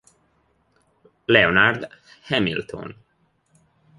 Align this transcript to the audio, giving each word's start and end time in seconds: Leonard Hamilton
Leonard 1.27 1.85
Hamilton 2.33 2.89